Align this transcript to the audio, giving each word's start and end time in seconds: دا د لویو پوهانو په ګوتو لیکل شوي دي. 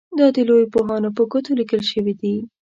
دا 0.19 0.27
د 0.35 0.37
لویو 0.47 0.71
پوهانو 0.73 1.09
په 1.17 1.23
ګوتو 1.31 1.51
لیکل 1.59 1.81
شوي 1.91 2.13
دي. 2.21 2.35